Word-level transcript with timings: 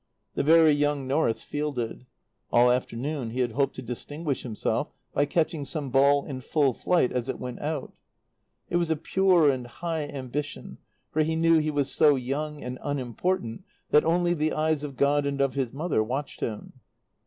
The 0.33 0.41
very 0.41 0.71
young 0.71 1.05
Norris 1.05 1.43
fielded. 1.43 2.07
All 2.51 2.71
afternoon 2.71 3.29
he 3.29 3.41
had 3.41 3.51
hoped 3.51 3.75
to 3.75 3.83
distinguish 3.83 4.41
himself 4.41 4.89
by 5.13 5.25
catching 5.27 5.63
some 5.63 5.91
ball 5.91 6.25
in 6.25 6.41
full 6.41 6.73
flight 6.73 7.11
as 7.11 7.29
it 7.29 7.37
went 7.37 7.59
"out." 7.61 7.93
It 8.67 8.77
was 8.77 8.89
a 8.89 8.95
pure 8.95 9.47
and 9.51 9.67
high 9.67 10.07
ambition, 10.07 10.79
for 11.11 11.21
he 11.21 11.35
knew 11.35 11.59
he 11.59 11.69
was 11.69 11.91
so 11.93 12.15
young 12.15 12.63
and 12.63 12.79
unimportant 12.81 13.63
that 13.91 14.03
only 14.03 14.33
the 14.33 14.53
eyes 14.53 14.83
of 14.83 14.97
God 14.97 15.27
and 15.27 15.39
of 15.39 15.53
his 15.53 15.71
mother 15.71 16.03
watched 16.03 16.39
him. 16.39 16.73